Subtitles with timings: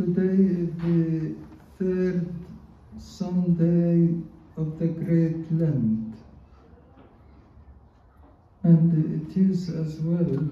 [0.00, 1.34] Today is the
[1.78, 2.34] third
[2.98, 4.18] Sunday
[4.56, 6.14] of the Great Lent.
[8.62, 10.48] And it is as well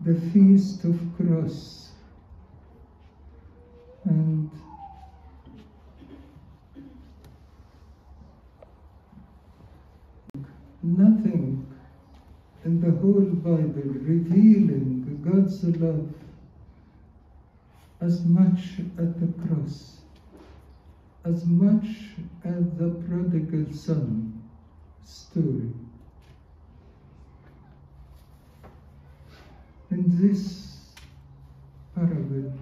[0.00, 1.90] the Feast of Cross.
[4.04, 4.50] And
[10.82, 11.71] nothing
[12.64, 16.12] in the whole Bible revealing God's love
[18.00, 20.00] as much at the cross,
[21.24, 21.86] as much
[22.44, 24.42] as the prodigal son
[25.04, 25.72] story.
[29.90, 30.92] In this
[31.94, 32.52] parable,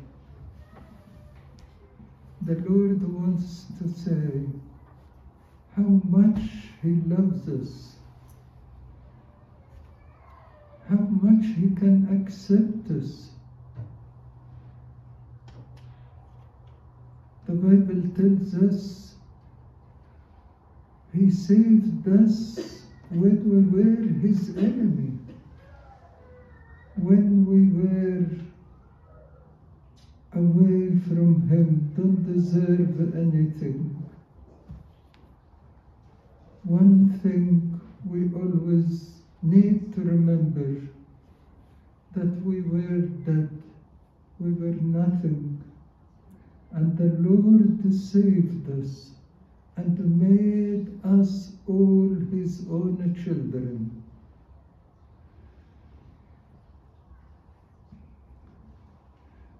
[2.42, 4.46] the Lord wants to say
[5.76, 6.40] how much
[6.82, 7.96] He loves us,
[10.90, 13.30] how much He can accept us.
[17.46, 19.14] The Bible tells us
[21.12, 25.12] He saved us when we were His enemy,
[26.96, 28.26] when we were
[30.32, 33.96] away from Him, don't deserve anything.
[36.64, 40.88] One thing we always need to remember
[42.14, 43.48] that we were dead,
[44.38, 45.62] we were nothing,
[46.72, 49.12] and the Lord saved us
[49.76, 54.02] and made us all His own children.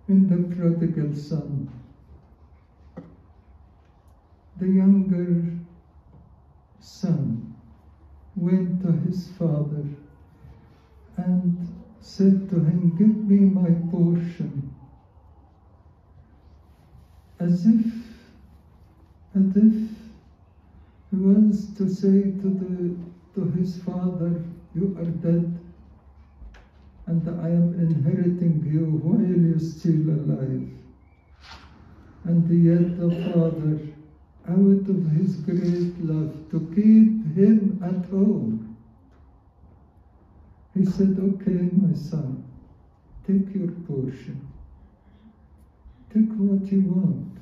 [0.09, 1.71] In the prodigal son,
[4.59, 5.45] the younger
[6.81, 7.50] son
[8.41, 9.85] went to his father
[11.17, 11.69] and
[12.01, 14.73] said to him, Give me my portion.
[17.39, 17.85] As if,
[19.35, 19.75] as if
[21.11, 22.97] he wants to say to, the,
[23.35, 24.43] to his father,
[24.75, 25.59] You are dead,
[27.07, 30.71] and I am inheriting you while you're still alive.
[32.25, 33.90] And yet the father
[34.49, 38.77] out of his great love to keep him at home.
[40.75, 42.45] He said, Okay, my son,
[43.27, 44.49] take your portion.
[46.13, 47.39] Take what you want.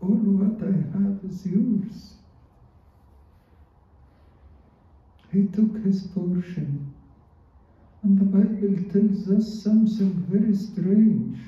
[0.00, 2.14] All what I have is yours.
[5.32, 6.94] He took his portion.
[8.02, 11.38] And the Bible tells us something very strange.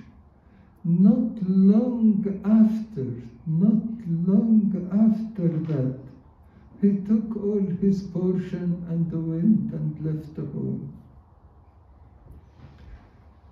[0.83, 6.01] Not long after, not long after that,
[6.81, 10.97] he took all his portion and went and left the home.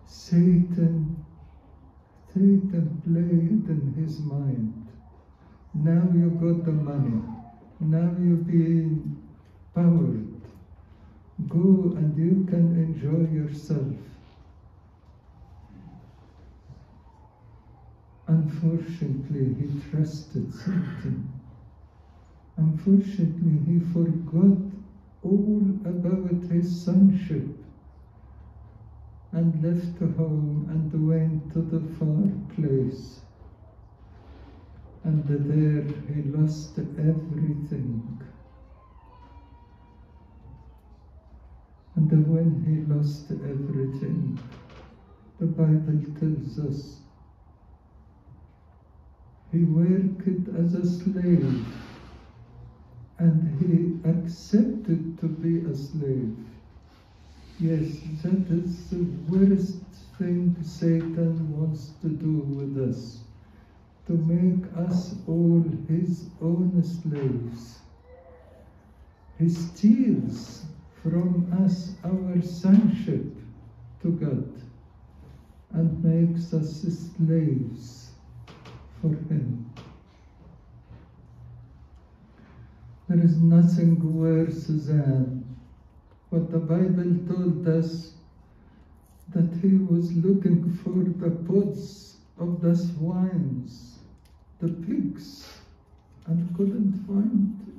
[0.06, 1.22] Satan,
[2.32, 4.86] Satan played in his mind.
[5.74, 7.22] Now you got the money.
[7.80, 9.22] Now you've been
[9.74, 10.40] powered.
[11.46, 13.96] Go and you can enjoy yourself.
[18.28, 21.32] Unfortunately, he trusted Satan.
[22.58, 24.58] Unfortunately, he forgot
[25.22, 27.48] all about his sonship
[29.32, 33.20] and left home and went to the far place.
[35.04, 38.20] And there he lost everything.
[41.96, 44.38] And when he lost everything,
[45.38, 47.07] the Bible tells us
[49.52, 50.28] he worked
[50.58, 51.66] as a slave
[53.18, 56.36] and he accepted to be a slave.
[57.58, 59.82] Yes, that is the worst
[60.18, 63.20] thing Satan wants to do with us
[64.06, 67.78] to make us all his own slaves.
[69.38, 70.64] He steals
[71.02, 73.24] from us our sonship
[74.02, 74.62] to God
[75.72, 76.82] and makes us
[77.16, 78.07] slaves
[79.00, 79.70] for Him.
[83.08, 85.56] There is nothing worse than
[86.30, 88.12] what the Bible told us
[89.32, 93.98] that he was looking for the pods of the swines,
[94.58, 95.48] the pigs,
[96.26, 97.74] and couldn't find it.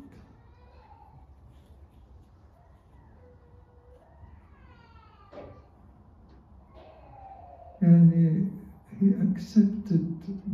[7.82, 8.59] And
[9.00, 10.06] he, accepted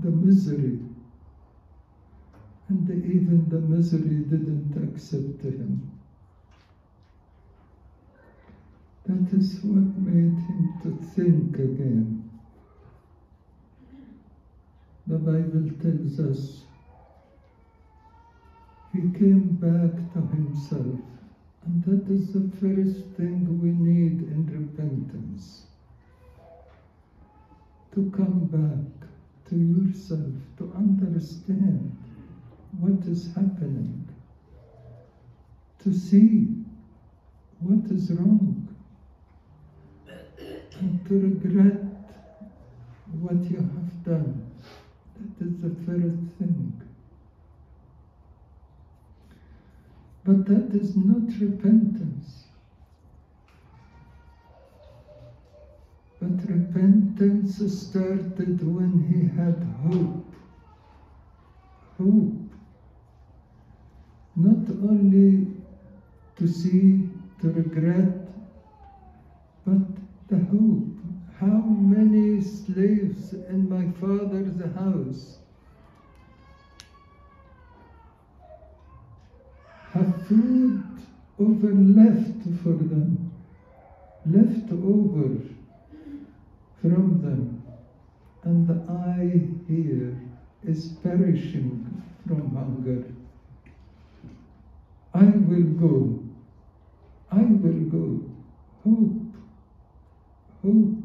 [0.04, 0.80] the misery,
[2.70, 5.92] and even the misery didn't accept him.
[9.06, 12.30] That is what made him to think again.
[15.08, 16.66] The Bible tells us
[18.94, 21.00] he came back to himself.
[21.66, 25.66] And that is the first thing we need in repentance.
[27.96, 29.08] To come back
[29.48, 31.96] to yourself, to understand
[32.78, 34.06] what is happening,
[35.80, 36.66] to see
[37.62, 38.68] what is wrong,
[40.08, 41.86] and to regret
[43.22, 44.52] what you have done.
[45.18, 46.82] That is the first thing.
[50.26, 52.45] But that is not repentance.
[56.26, 60.34] But repentance started when he had hope.
[62.00, 62.50] Hope.
[64.36, 65.56] Not only
[66.38, 67.10] to see,
[67.42, 68.28] to regret,
[69.66, 69.86] but
[70.28, 70.98] the hope.
[71.38, 75.38] How many slaves in my father's house
[79.92, 80.84] have food
[81.38, 83.32] over left for them,
[84.26, 85.55] left over
[86.90, 87.64] from them,
[88.44, 89.26] and I
[89.68, 90.22] here
[90.64, 93.06] is perishing from hunger.
[95.12, 96.20] I will go.
[97.32, 98.22] I will go.
[98.84, 99.34] Hope.
[100.62, 101.04] Hope.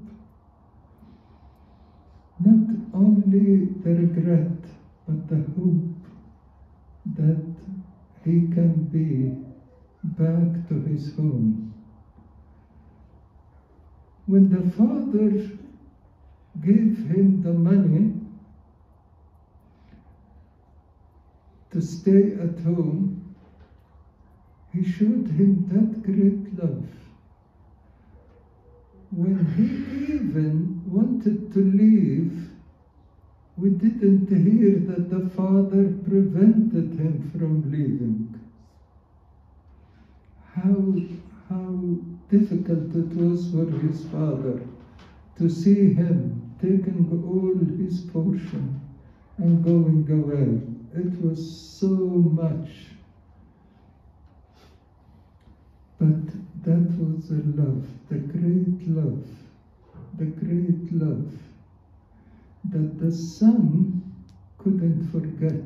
[2.41, 4.61] Not only the regret,
[5.07, 5.97] but the hope
[7.17, 7.55] that
[8.25, 9.09] he can be
[10.03, 11.73] back to his home.
[14.27, 15.70] When the father
[16.63, 18.21] gave him the money
[21.71, 23.23] to stay at home,
[24.73, 26.85] he showed him that great love.
[29.11, 32.51] When he even wanted to leave,
[33.57, 38.35] we didn't hear that the father prevented him from leaving.
[40.53, 40.97] How,
[41.49, 41.99] how
[42.29, 44.61] difficult it was for his father
[45.37, 48.81] to see him taking all his portion
[49.39, 50.61] and going away.
[50.95, 52.69] It was so much.
[55.99, 56.27] But
[56.65, 59.27] that was the love, the great love,
[60.19, 61.33] the great love
[62.71, 64.13] that the son
[64.59, 65.63] couldn't forget,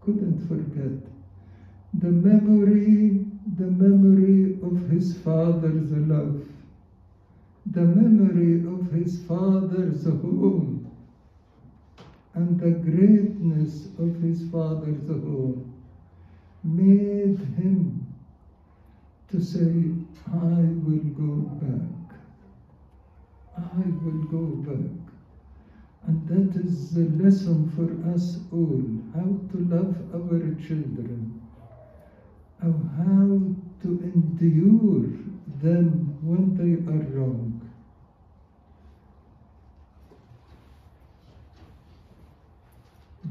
[0.00, 1.12] couldn't forget.
[1.94, 3.24] The memory,
[3.56, 6.42] the memory of his father's love,
[7.72, 10.90] the memory of his father's home,
[12.34, 15.74] and the greatness of his father's home
[16.62, 18.14] made him
[19.28, 19.90] to say,
[20.32, 22.18] I will go back.
[23.56, 24.90] I will go back.
[26.06, 28.82] And that is the lesson for us all
[29.12, 31.42] how to love our children,
[32.60, 33.42] how
[33.82, 35.10] to endure
[35.60, 37.57] them when they are wrong.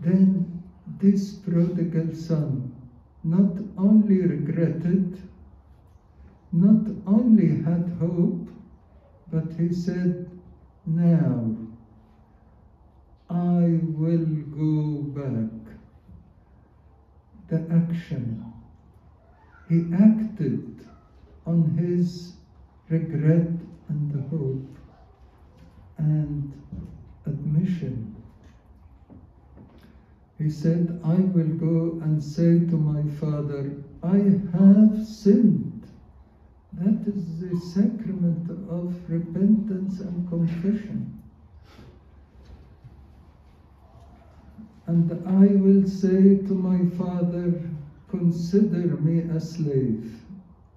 [0.01, 0.59] Then
[0.99, 2.75] this prodigal son
[3.23, 5.19] not only regretted,
[6.51, 8.49] not only had hope,
[9.31, 10.29] but he said,
[10.85, 11.55] Now
[13.29, 15.75] I will go back.
[17.47, 18.45] The action.
[19.69, 20.85] He acted
[21.45, 22.37] on his
[22.89, 24.77] regret and the hope
[25.97, 26.53] and
[27.25, 28.16] admission.
[30.37, 34.17] He said, I will go and say to my father, I
[34.57, 35.89] have sinned.
[36.73, 41.23] That is the sacrament of repentance and confession.
[44.85, 47.59] And I will say to my father,
[48.09, 50.21] Consider me a slave.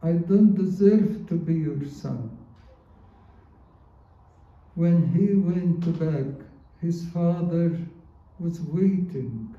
[0.03, 2.37] I don't deserve to be your son.
[4.75, 6.45] When he went back,
[6.81, 7.79] his father
[8.41, 9.50] was waiting,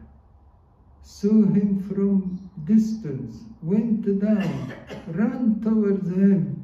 [1.04, 4.74] saw him from distance, went down,
[5.08, 6.64] ran towards him,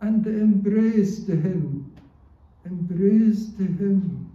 [0.00, 1.92] and embraced him,
[2.64, 4.30] embraced him,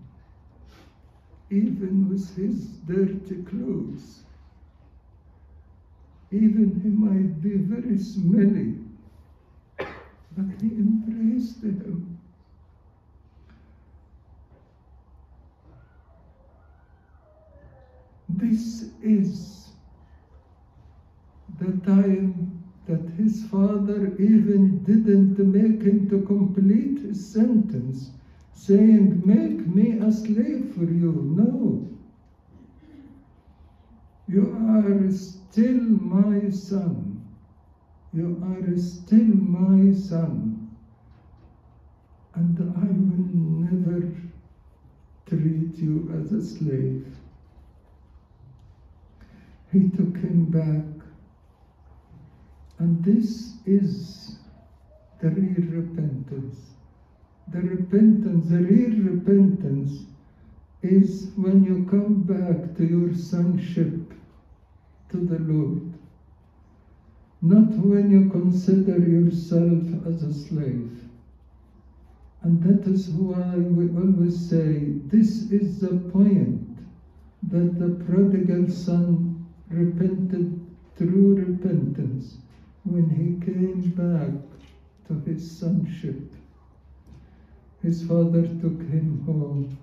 [1.49, 4.23] even with his dirty clothes.
[6.31, 8.79] Even he might be very smelly,
[9.77, 12.10] but he embraced him.
[18.41, 19.69] This is
[21.59, 28.13] the time that his father even didn't make him to complete his sentence,
[28.51, 31.11] saying, Make me a slave for you.
[31.37, 31.87] No.
[34.27, 35.83] You are still
[36.15, 37.21] my son.
[38.11, 40.67] You are still my son.
[42.33, 43.27] And I will
[43.69, 44.11] never
[45.27, 47.20] treat you as a slave.
[49.71, 51.07] He took him back.
[52.79, 54.37] And this is
[55.21, 56.71] the real repentance.
[57.47, 60.05] The repentance, the real repentance
[60.81, 64.13] is when you come back to your sonship
[65.09, 65.93] to the Lord.
[67.41, 71.01] Not when you consider yourself as a slave.
[72.41, 76.79] And that is why we always say this is the point
[77.43, 79.30] that the prodigal son
[79.71, 80.59] repented
[80.95, 82.37] through repentance
[82.83, 84.31] when he came back
[85.07, 86.33] to his sonship.
[87.81, 89.77] His father took him home,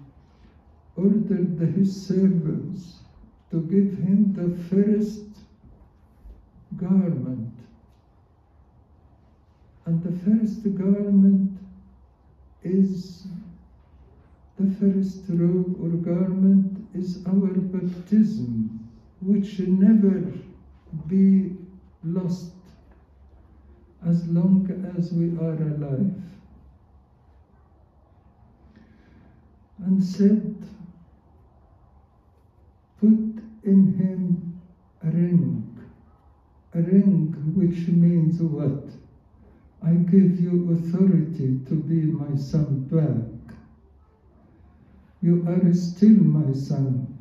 [0.97, 3.01] ordered his servants
[3.51, 5.25] to give him the first
[6.77, 7.55] garment.
[9.87, 11.59] And the first garment
[12.63, 13.27] is
[14.59, 18.88] the first robe or garment is our baptism,
[19.21, 20.33] which should never
[21.09, 21.57] be
[22.05, 22.53] lost
[24.05, 26.15] as long as we are alive.
[29.79, 30.55] And said,
[33.01, 34.61] Put in him
[35.03, 35.79] a ring,
[36.75, 38.97] a ring which means what?
[39.83, 43.57] I give you authority to be my son back.
[45.23, 47.18] You are still my son.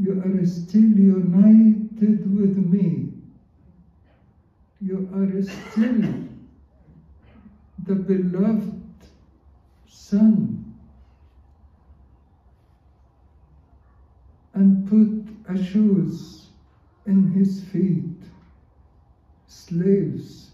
[0.00, 3.12] You are still united with me.
[4.80, 6.24] You are still
[7.84, 8.82] the beloved
[9.86, 10.74] son.
[14.54, 16.48] And put a shoes
[17.04, 18.22] in his feet.
[19.48, 20.52] Slaves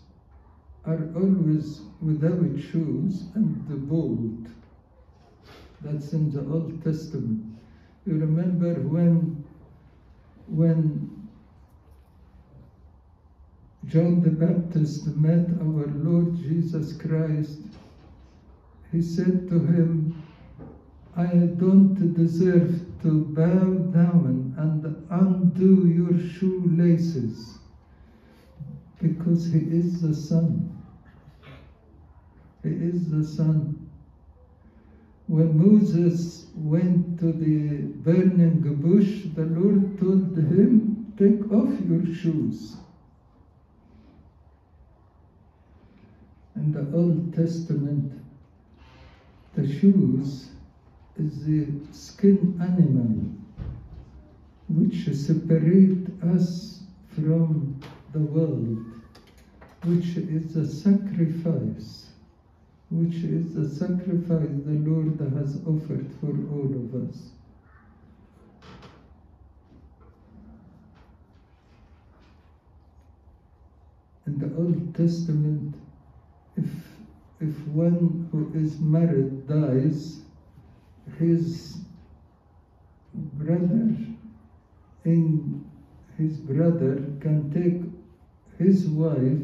[0.85, 4.49] are always without shoes and the bold.
[5.83, 7.47] That's in the Old Testament.
[8.07, 9.36] You remember when
[10.49, 11.29] when
[13.87, 17.61] John the Baptist met our Lord Jesus Christ,
[18.91, 20.23] he said to him,
[21.17, 21.27] I
[21.59, 27.59] don't deserve to bow down and undo your shoelaces
[29.01, 30.73] because he is the Son.
[32.63, 33.86] He is the Son.
[35.29, 42.77] When Moses went to the burning bush, the Lord told him, Take off your shoes.
[46.55, 48.13] In the Old Testament,
[49.55, 50.51] the shoes
[51.17, 53.37] is the skin animal
[54.69, 57.81] which separate us from
[58.13, 58.79] the world,
[59.85, 62.11] which is a sacrifice,
[62.91, 67.31] which is the sacrifice the Lord has offered for all of us.
[74.27, 75.75] In the Old Testament,
[76.57, 76.71] if
[77.41, 80.23] if one who is married dies,
[81.19, 81.79] his
[83.15, 83.95] brother
[85.05, 85.65] in
[86.17, 87.83] his brother can take
[88.59, 89.43] his wife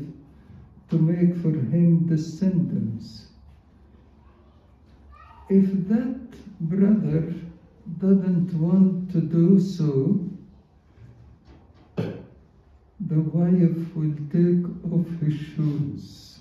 [0.90, 3.21] to make for him descendants.
[5.54, 6.30] If that
[6.60, 7.30] brother
[8.00, 10.18] doesn't want to do so,
[13.10, 16.40] the wife will take off his shoes.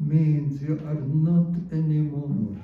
[0.00, 2.56] Means you are not anymore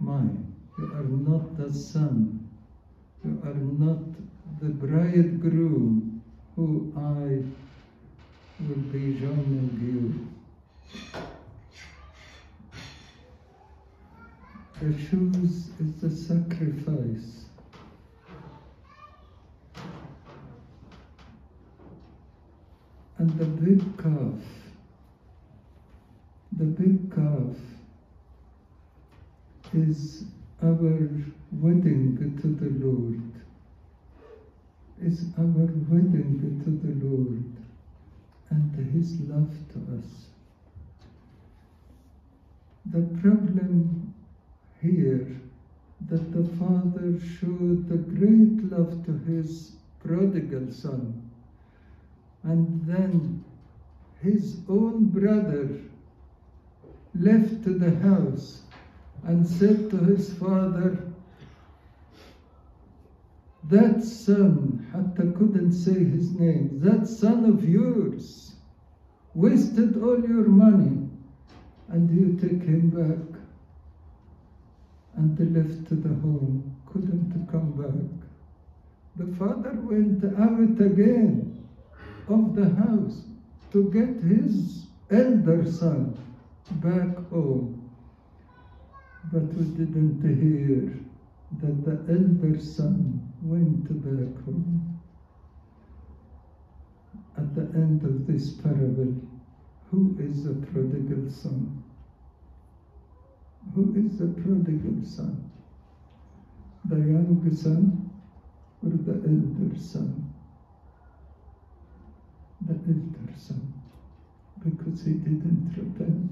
[0.00, 0.54] mine.
[0.78, 2.48] You are not the son.
[3.22, 4.00] You are not
[4.60, 6.22] the bridegroom
[6.56, 7.44] who I
[8.64, 10.34] will be joining you.
[14.84, 17.46] The shoes is the sacrifice.
[23.16, 24.42] And the big calf,
[26.52, 27.56] the big calf
[29.72, 30.24] is
[30.62, 31.08] our
[31.50, 33.32] wedding to the Lord.
[35.00, 37.56] Is our wedding to the Lord
[38.50, 40.26] and His love to us.
[42.84, 44.13] The problem
[44.84, 45.40] here
[46.08, 51.30] that the Father showed the great love to His prodigal son
[52.42, 53.42] And then
[54.20, 55.68] his own brother
[57.14, 58.62] left the house
[59.22, 60.98] and said to his father,
[63.64, 68.54] That son, Hatta couldn't say his name, that son of yours
[69.34, 71.08] wasted all your money
[71.88, 73.33] and you take him back.
[75.24, 78.28] And they left the home, couldn't come back.
[79.16, 81.66] The father went out again
[82.28, 83.22] of the house
[83.72, 86.18] to get his elder son
[86.72, 87.90] back home.
[89.32, 90.92] But we didn't hear
[91.62, 95.00] that the elder son went back home.
[97.38, 99.22] At the end of this parable,
[99.90, 101.82] who is the prodigal son?
[103.72, 105.50] Who is the prodigal son?
[106.84, 108.10] The young son
[108.82, 110.24] or the elder son?
[112.66, 113.72] The elder son.
[114.64, 116.30] Because he didn't repent.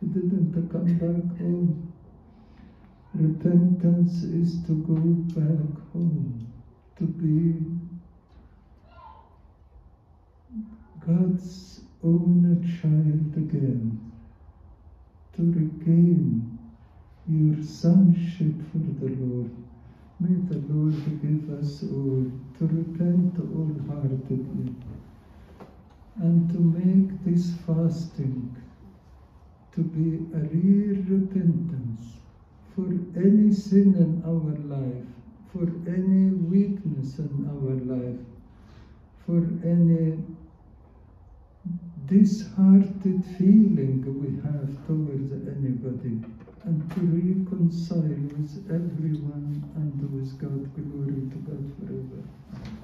[0.00, 1.92] He didn't come back home.
[3.14, 4.96] Repentance is to go
[5.34, 6.46] back home,
[6.96, 7.60] to be
[11.06, 14.12] God's own child again,
[15.34, 16.55] to regain
[17.28, 19.50] your sonship for the Lord.
[20.20, 24.74] May the Lord give us all to repent wholeheartedly
[26.16, 28.54] and to make this fasting
[29.72, 32.16] to be a real repentance
[32.74, 32.86] for
[33.18, 35.06] any sin in our life,
[35.52, 38.20] for any weakness in our life,
[39.26, 40.22] for any
[42.06, 46.22] disheartened feeling we have towards anybody,
[46.66, 50.66] and to reconcile with everyone and with God.
[50.74, 52.75] Glory to God forever.